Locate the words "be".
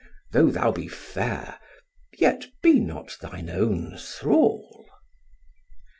0.71-0.87, 2.63-2.79